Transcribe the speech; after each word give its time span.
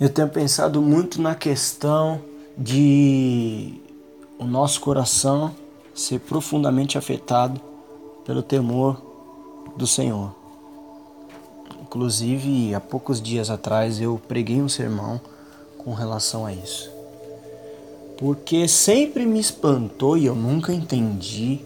Eu 0.00 0.08
tenho 0.08 0.30
pensado 0.30 0.80
muito 0.80 1.20
na 1.20 1.34
questão 1.34 2.22
de 2.56 3.74
o 4.38 4.46
nosso 4.46 4.80
coração 4.80 5.54
ser 5.94 6.20
profundamente 6.20 6.96
afetado 6.96 7.60
pelo 8.24 8.42
temor 8.42 8.96
do 9.76 9.86
Senhor. 9.86 10.34
Inclusive, 11.82 12.74
há 12.74 12.80
poucos 12.80 13.20
dias 13.20 13.50
atrás 13.50 14.00
eu 14.00 14.18
preguei 14.26 14.62
um 14.62 14.70
sermão 14.70 15.20
com 15.76 15.92
relação 15.92 16.46
a 16.46 16.52
isso. 16.54 16.90
Porque 18.16 18.66
sempre 18.66 19.26
me 19.26 19.38
espantou 19.38 20.16
e 20.16 20.24
eu 20.24 20.34
nunca 20.34 20.72
entendi 20.72 21.60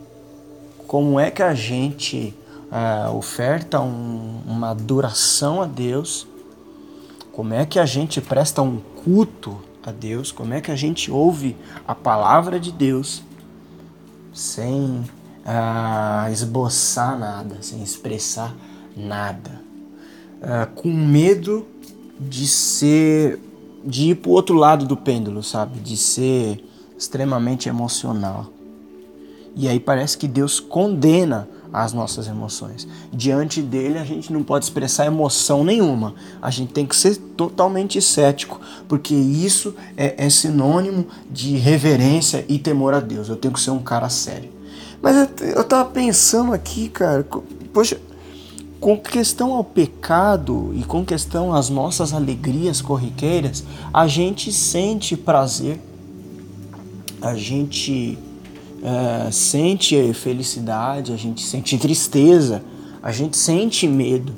como 0.89 1.21
é 1.21 1.31
que 1.31 1.43
a 1.43 1.55
gente 1.55 2.35
uh, 2.73 3.17
oferta 3.17 3.81
um, 3.81 4.41
uma 4.45 4.71
adoração 4.71 5.63
a 5.63 5.67
Deus 5.67 6.27
como 7.35 7.53
é 7.53 7.67
que 7.67 7.81
a 7.81 7.87
gente 7.87 8.21
presta 8.21 8.63
um 8.63 8.79
culto 9.05 9.61
a 9.85 9.91
Deus, 9.91 10.31
como 10.31 10.55
é 10.55 10.61
que 10.61 10.71
a 10.71 10.77
gente 10.77 11.11
ouve 11.11 11.57
a 11.87 11.95
palavra 11.95 12.61
de 12.61 12.71
Deus 12.71 13.23
sem 14.33 15.05
ah, 15.45 16.29
esboçar 16.31 17.19
nada, 17.19 17.57
sem 17.61 17.83
expressar 17.83 18.55
nada, 18.97 19.61
ah, 20.41 20.69
com 20.75 20.89
medo 20.89 21.67
de 22.19 22.47
ser, 22.47 23.41
de 23.85 24.11
ir 24.11 24.15
para 24.15 24.31
o 24.31 24.33
outro 24.33 24.55
lado 24.55 24.87
do 24.87 24.97
pêndulo, 24.97 25.43
sabe? 25.43 25.81
De 25.81 25.97
ser 25.97 26.65
extremamente 26.97 27.69
emocional. 27.69 28.47
E 29.57 29.69
aí 29.69 29.81
parece 29.81 30.17
que 30.17 30.29
Deus 30.29 30.61
condena 30.61 31.49
as 31.75 31.93
nossas 31.93 32.29
emoções. 32.29 32.87
Diante 33.13 33.61
dele, 33.61 33.99
a 33.99 34.05
gente 34.05 34.33
não 34.33 34.45
pode 34.45 34.65
expressar 34.65 35.07
emoção 35.07 35.65
nenhuma. 35.65 36.15
A 36.41 36.49
gente 36.49 36.73
tem 36.73 36.87
que 36.87 36.95
ser 36.95 37.17
totalmente 37.17 38.01
cético, 38.01 38.61
porque 38.87 39.13
isso 39.13 39.75
é, 39.97 40.25
é 40.25 40.31
sinônimo 40.31 41.09
de 41.29 41.57
reverência 41.57 42.45
e 42.49 42.61
temor 42.61 42.95
a 42.95 43.01
Deus. 43.01 43.29
Eu 43.29 43.35
tenho 43.35 43.53
que 43.53 43.61
ser 43.61 43.73
um 43.73 43.81
cara 43.81 44.09
sério. 44.09 44.51
Mas 45.03 45.17
eu, 45.17 45.49
eu 45.49 45.65
tava 45.65 45.91
pensando 45.91 46.53
aqui, 46.53 46.89
cara, 46.89 47.27
poxa, 47.73 48.01
com 48.79 48.97
questão 48.97 49.53
ao 49.53 49.65
pecado 49.65 50.73
e 50.77 50.85
com 50.85 51.05
questão 51.05 51.53
às 51.53 51.69
nossas 51.69 52.13
alegrias 52.13 52.81
corriqueiras, 52.81 53.65
a 53.93 54.07
gente 54.07 54.53
sente 54.53 55.17
prazer, 55.17 55.81
a 57.21 57.35
gente 57.35 58.17
é, 58.85 59.31
sente 59.31 60.13
felicidade, 60.13 61.13
a 61.13 61.17
gente 61.17 61.43
sente 61.43 61.79
tristeza, 61.79 62.63
a 63.03 63.11
gente 63.11 63.37
sente 63.37 63.89
medo. 63.89 64.33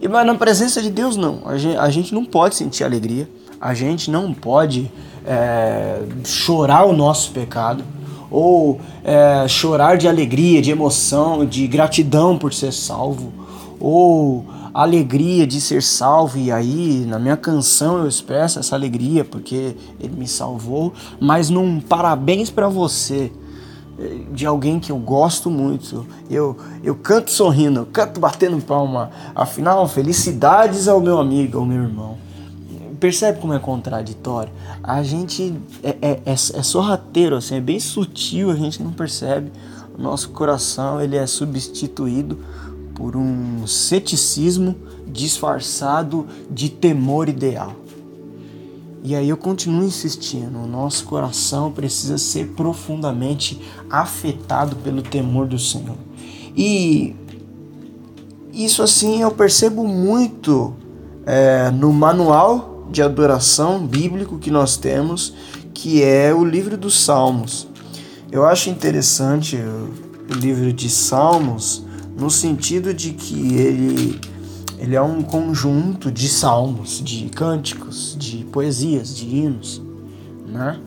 E 0.00 0.06
mas 0.06 0.24
na 0.24 0.34
presença 0.36 0.80
de 0.80 0.90
Deus 0.90 1.16
não, 1.16 1.40
a 1.44 1.58
gente, 1.58 1.76
a 1.76 1.90
gente 1.90 2.14
não 2.14 2.24
pode 2.24 2.54
sentir 2.54 2.84
alegria, 2.84 3.28
a 3.60 3.74
gente 3.74 4.10
não 4.10 4.32
pode 4.32 4.90
é, 5.26 6.02
chorar 6.24 6.84
o 6.84 6.92
nosso 6.92 7.32
pecado 7.32 7.82
ou 8.30 8.80
é, 9.02 9.46
chorar 9.48 9.96
de 9.96 10.06
alegria, 10.06 10.62
de 10.62 10.70
emoção, 10.70 11.44
de 11.44 11.66
gratidão 11.66 12.38
por 12.38 12.52
ser 12.52 12.72
salvo, 12.72 13.32
ou 13.80 14.44
alegria 14.82 15.46
de 15.46 15.60
ser 15.60 15.82
salvo, 15.82 16.38
e 16.38 16.50
aí 16.52 17.04
na 17.06 17.18
minha 17.18 17.36
canção 17.36 17.98
eu 17.98 18.08
expresso 18.08 18.58
essa 18.58 18.74
alegria 18.74 19.24
porque 19.24 19.76
ele 20.00 20.16
me 20.16 20.28
salvou, 20.28 20.92
mas 21.20 21.50
num 21.50 21.80
parabéns 21.80 22.50
para 22.50 22.68
você 22.68 23.32
de 24.32 24.44
alguém 24.44 24.78
que 24.78 24.92
eu 24.92 24.98
gosto 24.98 25.50
muito. 25.50 26.06
Eu, 26.28 26.56
eu 26.82 26.94
canto 26.94 27.30
sorrindo, 27.30 27.80
eu 27.80 27.86
canto 27.86 28.20
batendo 28.20 28.62
palma. 28.62 29.10
Afinal, 29.34 29.88
felicidades 29.88 30.86
ao 30.88 31.00
meu 31.00 31.18
amigo, 31.18 31.58
ao 31.58 31.64
meu 31.64 31.82
irmão. 31.82 32.18
Percebe 33.00 33.40
como 33.40 33.52
é 33.52 33.58
contraditório? 33.58 34.52
A 34.82 35.02
gente 35.02 35.54
é, 35.82 35.96
é, 36.00 36.10
é, 36.24 36.32
é 36.32 36.34
sorrateiro, 36.34 37.36
assim, 37.36 37.56
é 37.56 37.60
bem 37.60 37.78
sutil, 37.78 38.50
a 38.50 38.54
gente 38.54 38.82
não 38.82 38.92
percebe. 38.92 39.50
O 39.98 40.00
nosso 40.00 40.30
coração 40.30 41.00
ele 41.00 41.16
é 41.16 41.26
substituído 41.26 42.38
por 42.96 43.14
um 43.14 43.66
ceticismo 43.66 44.74
disfarçado 45.06 46.26
de 46.50 46.68
temor 46.68 47.28
ideal. 47.28 47.72
E 49.04 49.14
aí 49.14 49.28
eu 49.28 49.36
continuo 49.36 49.84
insistindo, 49.84 50.58
o 50.58 50.66
nosso 50.66 51.04
coração 51.04 51.70
precisa 51.70 52.18
ser 52.18 52.48
profundamente 52.56 53.62
afetado 53.88 54.74
pelo 54.76 55.00
temor 55.00 55.46
do 55.46 55.58
Senhor. 55.58 55.96
E 56.56 57.14
isso 58.52 58.82
assim 58.82 59.22
eu 59.22 59.30
percebo 59.30 59.86
muito 59.86 60.74
é, 61.24 61.70
no 61.70 61.92
manual 61.92 62.88
de 62.90 63.00
adoração 63.00 63.86
bíblico 63.86 64.38
que 64.38 64.50
nós 64.50 64.76
temos, 64.76 65.34
que 65.72 66.02
é 66.02 66.34
o 66.34 66.44
livro 66.44 66.76
dos 66.76 66.98
Salmos. 67.04 67.68
Eu 68.32 68.44
acho 68.44 68.70
interessante 68.70 69.56
o 69.56 70.34
livro 70.34 70.72
de 70.72 70.90
Salmos 70.90 71.85
no 72.16 72.30
sentido 72.30 72.94
de 72.94 73.12
que 73.12 73.54
ele, 73.56 74.20
ele 74.78 74.96
é 74.96 75.02
um 75.02 75.22
conjunto 75.22 76.10
de 76.10 76.28
salmos, 76.28 77.02
de 77.04 77.28
cânticos, 77.28 78.16
de 78.18 78.44
poesias, 78.44 79.14
de 79.14 79.26
hinos, 79.26 79.82
né? 80.48 80.80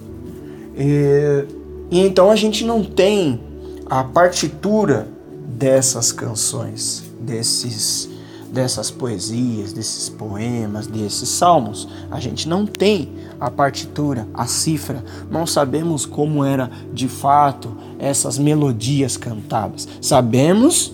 E, 0.75 1.45
e 1.91 1.99
então 1.99 2.31
a 2.31 2.35
gente 2.35 2.65
não 2.65 2.83
tem 2.83 3.39
a 3.85 4.03
partitura 4.03 5.07
dessas 5.47 6.11
canções, 6.11 7.03
desses 7.19 8.09
dessas 8.51 8.89
poesias, 8.89 9.71
desses 9.71 10.09
poemas, 10.09 10.87
desses 10.87 11.29
salmos. 11.29 11.87
A 12.09 12.19
gente 12.19 12.49
não 12.49 12.65
tem 12.65 13.09
a 13.39 13.51
partitura, 13.51 14.27
a 14.33 14.47
cifra, 14.47 15.03
não 15.29 15.45
sabemos 15.45 16.03
como 16.03 16.43
era 16.43 16.69
de 16.91 17.07
fato 17.07 17.75
essas 17.99 18.39
melodias 18.39 19.17
cantadas. 19.17 19.87
Sabemos 20.01 20.91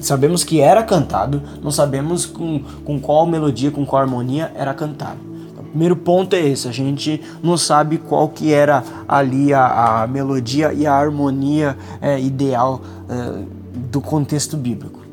sabemos 0.00 0.44
que 0.44 0.60
era 0.60 0.82
cantado, 0.82 1.42
não 1.62 1.70
sabemos 1.70 2.26
com, 2.26 2.60
com 2.84 3.00
qual 3.00 3.26
melodia, 3.26 3.70
com 3.70 3.84
qual 3.84 4.02
harmonia 4.02 4.52
era 4.54 4.72
cantado. 4.74 5.18
Então, 5.50 5.64
o 5.64 5.66
primeiro 5.68 5.96
ponto 5.96 6.34
é 6.34 6.40
esse, 6.40 6.68
a 6.68 6.72
gente 6.72 7.20
não 7.42 7.56
sabe 7.56 7.98
qual 7.98 8.28
que 8.28 8.52
era 8.52 8.82
ali 9.08 9.52
a, 9.52 10.02
a 10.02 10.06
melodia 10.06 10.72
e 10.72 10.86
a 10.86 10.94
harmonia 10.94 11.76
é, 12.00 12.20
ideal 12.20 12.80
é, 13.08 13.44
do 13.90 14.00
contexto 14.00 14.56
bíblico. 14.56 15.04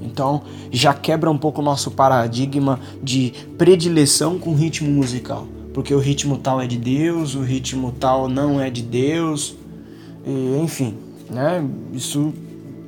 Então 0.00 0.42
já 0.70 0.94
quebra 0.94 1.30
um 1.30 1.38
pouco 1.38 1.60
o 1.60 1.64
nosso 1.64 1.90
paradigma 1.90 2.78
de 3.02 3.32
predileção 3.56 4.38
com 4.38 4.54
ritmo 4.54 4.90
musical. 4.90 5.46
Porque 5.74 5.94
o 5.94 5.98
ritmo 5.98 6.38
tal 6.38 6.60
é 6.60 6.66
de 6.66 6.76
Deus, 6.76 7.34
o 7.34 7.42
ritmo 7.42 7.92
tal 8.00 8.28
não 8.28 8.60
é 8.60 8.68
de 8.68 8.82
Deus, 8.82 9.54
e, 10.26 10.60
enfim, 10.62 10.94
né? 11.30 11.64
Isso 11.92 12.32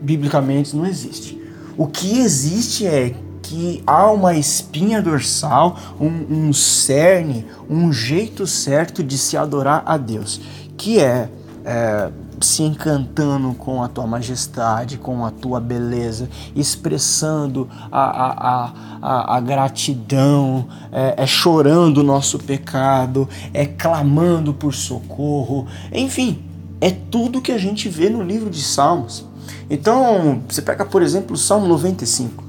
biblicamente 0.00 0.74
não 0.76 0.86
existe. 0.86 1.40
O 1.76 1.86
que 1.86 2.18
existe 2.18 2.86
é 2.86 3.14
que 3.42 3.82
há 3.86 4.10
uma 4.10 4.34
espinha 4.34 5.02
dorsal, 5.02 5.76
um, 6.00 6.48
um 6.48 6.52
cerne, 6.52 7.46
um 7.68 7.92
jeito 7.92 8.46
certo 8.46 9.02
de 9.02 9.16
se 9.18 9.36
adorar 9.36 9.82
a 9.86 9.96
Deus, 9.96 10.40
que 10.76 11.00
é, 11.00 11.28
é 11.64 12.10
se 12.40 12.62
encantando 12.62 13.52
com 13.54 13.82
a 13.82 13.88
tua 13.88 14.06
majestade, 14.06 14.96
com 14.96 15.24
a 15.26 15.30
tua 15.30 15.60
beleza, 15.60 16.28
expressando 16.56 17.68
a, 17.92 18.00
a, 18.00 18.72
a, 19.02 19.36
a 19.36 19.40
gratidão, 19.40 20.66
é, 20.90 21.14
é, 21.18 21.26
chorando 21.26 21.98
o 21.98 22.02
nosso 22.02 22.38
pecado, 22.38 23.28
é 23.52 23.66
clamando 23.66 24.54
por 24.54 24.74
socorro, 24.74 25.66
enfim, 25.92 26.42
é 26.80 26.90
tudo 26.90 27.42
que 27.42 27.52
a 27.52 27.58
gente 27.58 27.88
vê 27.88 28.08
no 28.08 28.22
livro 28.22 28.48
de 28.48 28.62
Salmos. 28.62 29.28
Então, 29.68 30.42
você 30.48 30.60
pega, 30.60 30.84
por 30.84 31.02
exemplo, 31.02 31.34
o 31.34 31.38
Salmo 31.38 31.66
95, 31.68 32.42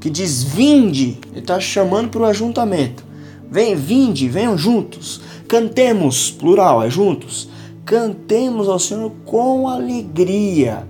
que 0.00 0.10
diz: 0.10 0.42
Vinde, 0.42 1.18
ele 1.30 1.40
está 1.40 1.58
chamando 1.58 2.10
para 2.10 2.22
o 2.22 2.24
ajuntamento. 2.26 3.04
Vem, 3.50 3.74
vinde, 3.74 4.28
venham 4.28 4.58
juntos. 4.58 5.20
Cantemos, 5.48 6.30
plural, 6.30 6.82
é 6.82 6.90
juntos. 6.90 7.48
Cantemos 7.84 8.68
ao 8.68 8.78
Senhor 8.78 9.10
com 9.24 9.66
alegria. 9.66 10.86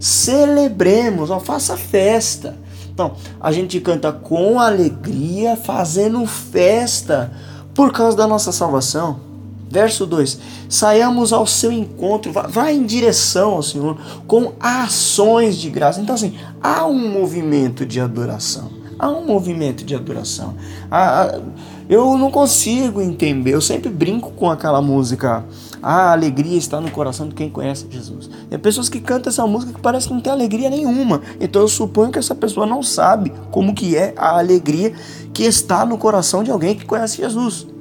Celebremos, 0.00 1.30
ó, 1.30 1.38
faça 1.38 1.76
festa. 1.76 2.56
Então, 2.92 3.12
a 3.40 3.52
gente 3.52 3.78
canta 3.80 4.10
com 4.12 4.58
alegria, 4.58 5.56
fazendo 5.56 6.26
festa 6.26 7.32
por 7.74 7.92
causa 7.92 8.16
da 8.16 8.26
nossa 8.26 8.52
salvação. 8.52 9.31
Verso 9.72 10.04
2: 10.04 10.38
Saiamos 10.68 11.32
ao 11.32 11.46
seu 11.46 11.72
encontro, 11.72 12.30
vá 12.30 12.70
em 12.70 12.84
direção 12.84 13.52
ao 13.52 13.62
Senhor 13.62 13.98
com 14.26 14.52
ações 14.60 15.56
de 15.56 15.70
graça. 15.70 15.98
Então, 15.98 16.14
assim, 16.14 16.34
há 16.62 16.84
um 16.84 17.08
movimento 17.08 17.86
de 17.86 17.98
adoração, 17.98 18.70
Há 18.98 19.08
um 19.08 19.24
movimento 19.24 19.82
de 19.82 19.94
adoração. 19.96 20.54
Ah, 20.90 21.40
eu 21.88 22.16
não 22.16 22.30
consigo 22.30 23.00
entender. 23.00 23.52
Eu 23.52 23.60
sempre 23.60 23.90
brinco 23.90 24.30
com 24.32 24.48
aquela 24.48 24.80
música. 24.80 25.44
A 25.82 26.12
alegria 26.12 26.56
está 26.56 26.80
no 26.80 26.90
coração 26.90 27.28
de 27.28 27.34
quem 27.34 27.50
conhece 27.50 27.86
Jesus. 27.90 28.30
Tem 28.48 28.58
pessoas 28.58 28.88
que 28.88 29.00
cantam 29.00 29.30
essa 29.30 29.44
música 29.44 29.72
que 29.72 29.80
parece 29.80 30.06
que 30.06 30.14
não 30.14 30.20
tem 30.20 30.32
alegria 30.32 30.70
nenhuma. 30.70 31.20
Então 31.40 31.62
eu 31.62 31.68
suponho 31.68 32.12
que 32.12 32.18
essa 32.18 32.34
pessoa 32.34 32.64
não 32.66 32.82
sabe 32.82 33.32
como 33.50 33.74
que 33.74 33.96
é 33.96 34.14
a 34.16 34.38
alegria 34.38 34.92
que 35.32 35.42
está 35.42 35.84
no 35.84 35.98
coração 35.98 36.44
de 36.44 36.52
alguém 36.52 36.76
que 36.76 36.84
conhece 36.84 37.16
Jesus. 37.16 37.71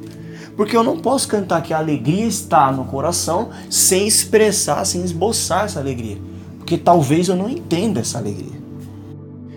Porque 0.62 0.78
eu 0.78 0.84
não 0.84 1.00
posso 1.00 1.28
cantar 1.28 1.64
que 1.64 1.74
a 1.74 1.80
alegria 1.80 2.28
está 2.28 2.72
no 2.72 2.86
coração 2.86 3.50
sem 3.68 4.06
expressar, 4.06 4.86
sem 4.86 5.04
esboçar 5.04 5.66
essa 5.66 5.80
alegria. 5.80 6.20
Porque 6.60 6.78
talvez 6.78 7.30
eu 7.30 7.36
não 7.36 7.50
entenda 7.50 8.00
essa 8.00 8.20
alegria. 8.20 8.62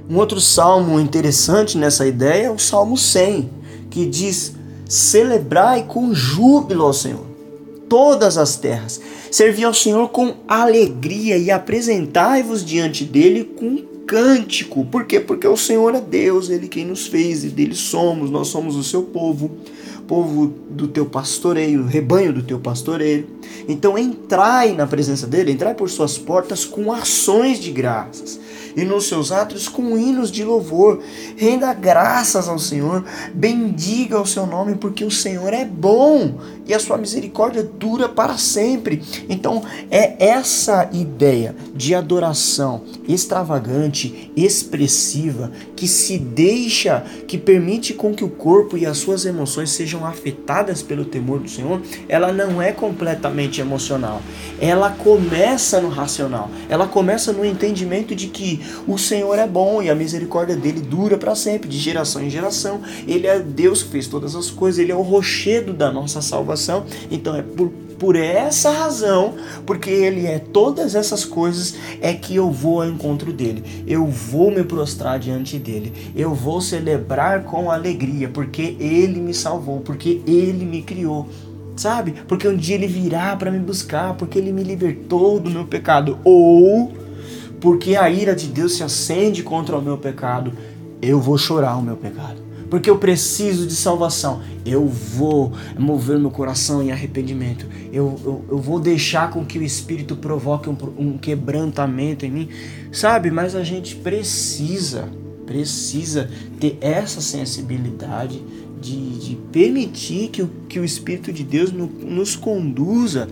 Um 0.09 0.17
outro 0.17 0.41
salmo 0.41 0.99
interessante 0.99 1.77
nessa 1.77 2.07
ideia 2.07 2.47
é 2.47 2.51
o 2.51 2.59
Salmo 2.59 2.97
100, 2.97 3.51
que 3.91 4.07
diz: 4.07 4.55
Celebrai 4.89 5.83
com 5.83 6.15
júbilo 6.15 6.87
ao 6.87 6.95
Senhor 6.95 7.27
todas 7.87 8.39
as 8.39 8.57
terras, 8.57 8.99
servi 9.31 9.63
ao 9.63 9.75
Senhor 9.75 10.09
com 10.09 10.37
alegria 10.49 11.37
e 11.37 11.51
apresentai-vos 11.51 12.65
diante 12.65 13.05
dele 13.05 13.45
com 13.45 13.77
cântico. 14.07 14.87
Por 14.87 15.05
quê? 15.05 15.21
Porque 15.21 15.47
o 15.47 15.57
Senhor 15.57 15.95
é 15.95 16.01
Deus, 16.01 16.49
ele 16.49 16.67
quem 16.67 16.87
nos 16.87 17.07
fez 17.07 17.45
e 17.45 17.49
dele 17.49 17.75
somos, 17.75 18.31
nós 18.31 18.49
somos 18.49 18.75
o 18.75 18.83
seu 18.83 19.03
povo 19.03 19.51
povo 20.07 20.47
do 20.71 20.89
teu 20.89 21.07
pastoreio, 21.07 21.87
rebanho 21.87 22.33
do 22.33 22.43
teu 22.43 22.59
pastoreio. 22.59 23.27
Então 23.69 23.99
entrai 23.99 24.73
na 24.73 24.87
presença 24.87 25.27
dele, 25.27 25.53
entrai 25.53 25.75
por 25.75 25.89
suas 25.89 26.19
portas 26.19 26.65
com 26.65 26.93
ações 26.93 27.59
de 27.59 27.71
graças 27.71 28.41
e 28.77 28.85
nos 28.85 29.07
seus 29.07 29.31
atos 29.31 29.69
com 29.69 29.97
hinos 29.97 30.31
de 30.31 30.45
louvor. 30.45 31.01
Renda 31.37 31.73
graças 31.73 32.49
ao 32.49 32.59
Senhor, 32.59 33.05
bendiga 33.33 34.21
o 34.21 34.27
seu 34.27 34.47
nome, 34.47 34.75
porque 34.75 35.05
o 35.05 35.11
Senhor 35.11 35.53
é 35.53 35.65
bom 35.65 36.39
e 36.67 36.75
a 36.75 36.79
sua 36.79 36.97
misericórdia 36.97 37.63
dura 37.63 38.09
para 38.09 38.37
sempre. 38.37 39.03
Então 39.29 39.63
é 39.91 40.27
essa 40.27 40.89
ideia 40.93 41.55
de 41.75 41.95
adoração 41.95 42.83
extravagante, 43.07 44.33
expressiva, 44.37 45.53
que 45.77 45.87
se 45.87 46.19
deixa, 46.19 47.05
que 47.29 47.37
permite 47.37 47.95
com 47.95 48.15
que 48.15 48.25
o 48.25 48.31
corpo 48.31 48.77
e 48.77 48.87
as 48.87 48.99
suas 48.99 49.25
emoções 49.25 49.71
sejam 49.71 50.07
afetadas 50.07 50.83
pelo 50.83 51.05
temor 51.05 51.41
do 51.41 51.49
Senhor, 51.49 51.81
ela 52.09 52.33
não 52.33 52.61
é 52.61 52.73
completamente 52.73 53.34
emocional. 53.61 54.21
Ela 54.61 54.91
começa 54.91 55.81
no 55.81 55.89
racional. 55.89 56.51
Ela 56.69 56.87
começa 56.87 57.33
no 57.33 57.45
entendimento 57.45 58.15
de 58.15 58.29
que 58.29 58.61
o 58.87 58.97
Senhor 58.99 59.39
é 59.39 59.47
bom 59.47 59.83
e 59.83 59.91
a 59.91 59.95
misericórdia 59.95 60.57
dele 60.57 60.81
dura 60.81 61.19
para 61.19 61.35
sempre, 61.35 61.69
de 61.69 61.79
geração 61.79 62.23
em 62.23 62.31
geração. 62.31 62.81
Ele 63.07 63.27
é 63.27 63.39
Deus 63.39 63.83
que 63.83 63.91
fez 63.91 64.07
todas 64.07 64.35
as 64.35 64.51
coisas, 64.51 64.79
ele 64.79 64.93
é 64.93 64.97
o 64.97 65.03
rochedo 65.03 65.73
da 65.73 65.91
nossa 65.91 66.23
salvação. 66.23 66.85
Então 67.11 67.35
é 67.37 67.43
por 67.43 67.71
por 67.99 68.17
essa 68.17 68.71
razão, 68.71 69.35
porque 69.65 69.91
ele 69.91 70.27
é 70.27 70.39
todas 70.39 70.95
essas 70.95 71.25
coisas, 71.25 71.75
é 72.01 72.13
que 72.13 72.37
eu 72.37 72.51
vou 72.51 72.83
ao 72.83 72.89
encontro 72.89 73.33
dele. 73.33 73.65
Eu 73.87 74.07
vou 74.07 74.51
me 74.51 74.63
prostrar 74.63 75.19
diante 75.19 75.59
dele. 75.59 75.93
Eu 76.15 76.35
vou 76.35 76.61
celebrar 76.61 77.45
com 77.45 77.71
alegria, 77.71 78.29
porque 78.29 78.77
ele 78.79 79.21
me 79.21 79.33
salvou, 79.33 79.81
porque 79.81 80.21
ele 80.27 80.65
me 80.65 80.83
criou 80.83 81.29
sabe? 81.77 82.15
Porque 82.29 82.47
um 82.47 82.57
dia 82.57 82.75
ele 82.75 82.87
virá 82.87 83.35
para 83.37 83.51
me 83.51 83.59
buscar, 83.59 84.15
porque 84.15 84.39
ele 84.39 84.53
me 84.53 84.63
libertou 84.63 85.41
do 85.41 85.51
meu 85.51 85.65
pecado, 85.65 86.19
ou 86.25 86.93
porque 87.61 87.97
a 87.97 88.11
ira 88.11 88.35
de 88.35 88.47
Deus 88.47 88.75
se 88.75 88.83
acende 88.83 89.43
contra 89.43 89.79
o 89.79 89.83
meu 89.83 89.97
pecado, 89.97 90.53
eu 91.01 91.21
vou 91.21 91.39
chorar 91.39 91.77
o 91.77 91.83
meu 91.83 91.97
pecado. 91.97 92.43
Porque 92.69 92.91
eu 92.91 92.99
preciso 92.99 93.67
de 93.67 93.75
salvação. 93.75 94.43
Eu 94.67 94.87
vou 94.87 95.53
mover 95.79 96.19
meu 96.19 96.31
coração 96.31 96.83
em 96.83 96.91
arrependimento. 96.91 97.67
Eu, 97.93 98.21
eu, 98.25 98.45
eu 98.51 98.59
vou 98.59 98.81
deixar 98.81 99.31
com 99.31 99.45
que 99.45 99.59
o 99.59 99.63
Espírito 99.63 100.17
provoque 100.17 100.69
um, 100.69 100.77
um 100.99 101.17
quebrantamento 101.17 102.27
em 102.27 102.31
mim. 102.31 102.49
Sabe? 102.91 103.31
Mas 103.31 103.55
a 103.55 103.63
gente 103.63 103.97
precisa, 103.97 105.09
precisa 105.47 106.29
ter 106.59 106.77
essa 106.81 107.21
sensibilidade 107.21 108.43
de, 108.81 109.19
de 109.19 109.37
permitir 109.51 110.29
que 110.29 110.43
o, 110.43 110.49
que 110.69 110.79
o 110.79 110.85
Espírito 110.85 111.33
de 111.33 111.45
Deus 111.45 111.73
no, 111.73 111.87
nos 111.87 112.37
conduza 112.37 113.29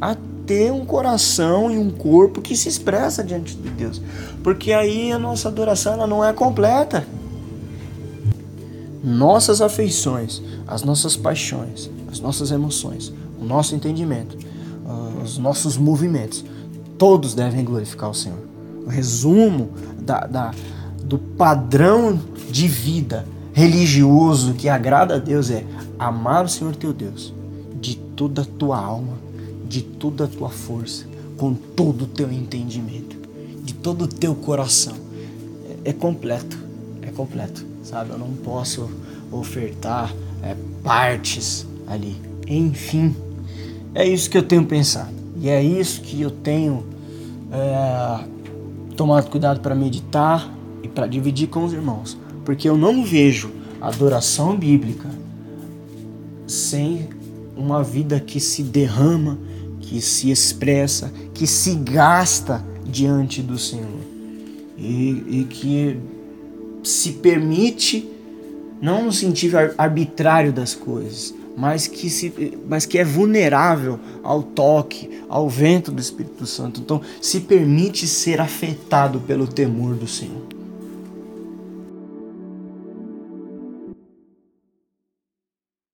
a 0.00 0.16
ter 0.46 0.72
um 0.72 0.84
coração 0.84 1.70
e 1.70 1.78
um 1.78 1.90
corpo 1.90 2.40
que 2.40 2.56
se 2.56 2.68
expressa 2.68 3.22
diante 3.22 3.54
de 3.54 3.70
Deus. 3.70 4.02
Porque 4.42 4.72
aí 4.72 5.12
a 5.12 5.18
nossa 5.18 5.48
adoração 5.48 5.92
ela 5.92 6.06
não 6.06 6.24
é 6.24 6.32
completa. 6.32 7.06
Nossas 9.02 9.60
afeições, 9.60 10.42
as 10.66 10.82
nossas 10.82 11.16
paixões, 11.16 11.88
as 12.10 12.20
nossas 12.20 12.50
emoções, 12.50 13.12
o 13.40 13.44
nosso 13.44 13.74
entendimento, 13.74 14.36
ah, 14.86 15.22
os 15.22 15.38
nossos 15.38 15.76
movimentos, 15.76 16.44
todos 16.98 17.32
devem 17.32 17.64
glorificar 17.64 18.10
o 18.10 18.14
Senhor. 18.14 18.40
O 18.84 18.88
resumo 18.88 19.70
da, 20.00 20.26
da, 20.26 20.50
do 21.04 21.18
padrão 21.18 22.20
de 22.50 22.66
vida 22.66 23.24
religioso 23.60 24.54
que 24.54 24.70
agrada 24.70 25.16
a 25.16 25.18
Deus 25.18 25.50
é 25.50 25.66
amar 25.98 26.46
o 26.46 26.48
Senhor 26.48 26.74
teu 26.74 26.94
Deus 26.94 27.34
de 27.78 27.94
toda 27.94 28.40
a 28.40 28.44
tua 28.44 28.78
alma, 28.78 29.18
de 29.68 29.82
toda 29.82 30.24
a 30.24 30.26
tua 30.26 30.48
força, 30.48 31.04
com 31.36 31.52
todo 31.52 32.02
o 32.02 32.06
teu 32.06 32.32
entendimento, 32.32 33.16
de 33.62 33.74
todo 33.74 34.04
o 34.04 34.08
teu 34.08 34.34
coração. 34.34 34.94
É, 35.84 35.90
é 35.90 35.92
completo, 35.92 36.58
é 37.02 37.10
completo, 37.10 37.64
sabe? 37.82 38.10
Eu 38.10 38.18
não 38.18 38.32
posso 38.32 38.90
ofertar 39.30 40.14
é, 40.42 40.56
partes 40.82 41.66
ali. 41.86 42.16
Enfim, 42.46 43.14
é 43.94 44.06
isso 44.06 44.30
que 44.30 44.38
eu 44.38 44.42
tenho 44.42 44.64
pensado. 44.64 45.10
E 45.38 45.50
é 45.50 45.62
isso 45.62 46.00
que 46.00 46.20
eu 46.22 46.30
tenho 46.30 46.84
é, 47.52 48.24
tomado 48.96 49.28
cuidado 49.30 49.60
para 49.60 49.74
meditar 49.74 50.50
e 50.82 50.88
para 50.88 51.06
dividir 51.06 51.48
com 51.48 51.62
os 51.64 51.74
irmãos. 51.74 52.16
Porque 52.50 52.68
eu 52.68 52.76
não 52.76 53.04
vejo 53.04 53.52
adoração 53.80 54.56
bíblica 54.56 55.08
sem 56.48 57.08
uma 57.56 57.80
vida 57.80 58.18
que 58.18 58.40
se 58.40 58.64
derrama 58.64 59.38
que 59.80 60.00
se 60.00 60.32
expressa, 60.32 61.12
que 61.32 61.46
se 61.46 61.76
gasta 61.76 62.60
diante 62.84 63.40
do 63.40 63.56
Senhor 63.56 64.00
e, 64.76 65.22
e 65.28 65.46
que 65.48 65.96
se 66.82 67.12
permite 67.12 68.10
não 68.82 69.04
no 69.04 69.12
sentido 69.12 69.56
arbitrário 69.78 70.52
das 70.52 70.74
coisas, 70.74 71.32
mas 71.56 71.86
que, 71.86 72.10
se, 72.10 72.58
mas 72.68 72.84
que 72.84 72.98
é 72.98 73.04
vulnerável 73.04 74.00
ao 74.24 74.42
toque, 74.42 75.22
ao 75.28 75.48
vento 75.48 75.92
do 75.92 76.00
Espírito 76.00 76.44
Santo. 76.46 76.80
Então, 76.80 77.00
se 77.22 77.42
permite 77.42 78.08
ser 78.08 78.40
afetado 78.40 79.20
pelo 79.20 79.46
temor 79.46 79.94
do 79.94 80.08
Senhor. 80.08 80.58